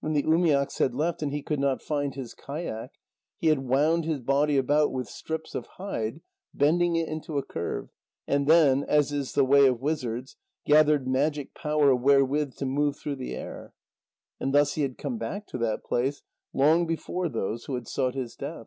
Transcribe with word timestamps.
When 0.00 0.12
the 0.12 0.24
umiaks 0.24 0.80
had 0.80 0.94
left, 0.94 1.22
and 1.22 1.32
he 1.32 1.42
could 1.42 1.58
not 1.58 1.80
find 1.80 2.14
his 2.14 2.34
kayak, 2.34 2.90
he 3.38 3.46
had 3.46 3.60
wound 3.60 4.04
his 4.04 4.20
body 4.20 4.58
about 4.58 4.92
with 4.92 5.08
strips 5.08 5.54
of 5.54 5.64
hide, 5.78 6.20
bending 6.52 6.94
it 6.96 7.08
into 7.08 7.38
a 7.38 7.42
curve, 7.42 7.88
and 8.26 8.46
then, 8.46 8.84
as 8.86 9.12
is 9.12 9.32
the 9.32 9.46
way 9.46 9.64
of 9.66 9.80
wizards, 9.80 10.36
gathered 10.66 11.08
magic 11.08 11.54
power 11.54 11.96
wherewith 11.96 12.54
to 12.56 12.66
move 12.66 12.98
through 12.98 13.16
the 13.16 13.34
air. 13.34 13.72
And 14.38 14.52
thus 14.52 14.74
he 14.74 14.82
had 14.82 14.98
come 14.98 15.16
back 15.16 15.46
to 15.46 15.58
that 15.60 15.84
place, 15.84 16.20
long 16.52 16.86
before 16.86 17.30
those 17.30 17.64
who 17.64 17.74
had 17.74 17.88
sought 17.88 18.12
his 18.14 18.36
death. 18.36 18.66